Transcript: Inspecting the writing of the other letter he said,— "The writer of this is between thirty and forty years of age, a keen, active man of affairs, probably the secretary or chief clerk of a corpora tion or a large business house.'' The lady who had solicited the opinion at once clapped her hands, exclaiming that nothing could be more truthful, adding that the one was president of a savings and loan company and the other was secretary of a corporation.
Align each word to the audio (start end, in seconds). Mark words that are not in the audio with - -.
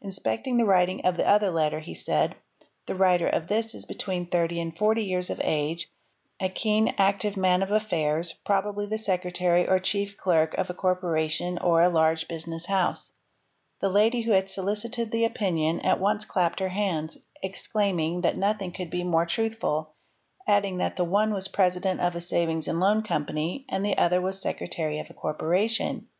Inspecting 0.00 0.58
the 0.58 0.64
writing 0.64 1.04
of 1.04 1.16
the 1.16 1.26
other 1.28 1.50
letter 1.50 1.80
he 1.80 1.92
said,— 1.92 2.36
"The 2.86 2.94
writer 2.94 3.26
of 3.26 3.48
this 3.48 3.74
is 3.74 3.84
between 3.84 4.26
thirty 4.26 4.60
and 4.60 4.78
forty 4.78 5.02
years 5.02 5.28
of 5.28 5.40
age, 5.42 5.90
a 6.38 6.48
keen, 6.48 6.94
active 6.98 7.36
man 7.36 7.64
of 7.64 7.72
affairs, 7.72 8.32
probably 8.44 8.86
the 8.86 8.96
secretary 8.96 9.66
or 9.66 9.80
chief 9.80 10.16
clerk 10.16 10.54
of 10.54 10.70
a 10.70 10.72
corpora 10.74 11.28
tion 11.28 11.58
or 11.58 11.82
a 11.82 11.88
large 11.88 12.28
business 12.28 12.66
house.'' 12.66 13.10
The 13.80 13.88
lady 13.88 14.20
who 14.20 14.30
had 14.30 14.48
solicited 14.48 15.10
the 15.10 15.24
opinion 15.24 15.80
at 15.80 15.98
once 15.98 16.24
clapped 16.24 16.60
her 16.60 16.68
hands, 16.68 17.18
exclaiming 17.42 18.20
that 18.20 18.38
nothing 18.38 18.70
could 18.70 18.88
be 18.88 19.02
more 19.02 19.26
truthful, 19.26 19.94
adding 20.46 20.78
that 20.78 20.94
the 20.94 21.04
one 21.04 21.32
was 21.32 21.48
president 21.48 21.98
of 22.00 22.14
a 22.14 22.20
savings 22.20 22.68
and 22.68 22.78
loan 22.78 23.02
company 23.02 23.64
and 23.68 23.84
the 23.84 23.98
other 23.98 24.20
was 24.20 24.40
secretary 24.40 25.00
of 25.00 25.10
a 25.10 25.14
corporation. 25.14 26.06